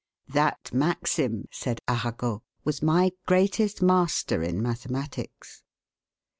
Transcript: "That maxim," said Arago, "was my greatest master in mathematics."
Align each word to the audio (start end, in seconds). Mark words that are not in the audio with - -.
"That 0.29 0.71
maxim," 0.73 1.45
said 1.51 1.79
Arago, 1.87 2.41
"was 2.63 2.81
my 2.81 3.11
greatest 3.27 3.83
master 3.83 4.41
in 4.41 4.59
mathematics." 4.59 5.61